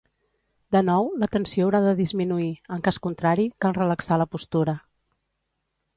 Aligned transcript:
De 0.75 0.79
nou, 0.87 1.09
la 1.23 1.27
tensió 1.35 1.67
haurà 1.67 1.83
de 1.83 1.93
disminuir; 2.01 2.49
en 2.77 2.83
cas 2.89 3.01
contrari 3.07 3.47
cal 3.67 3.79
relaxar 3.81 4.19
la 4.23 4.31
postura. 4.37 4.77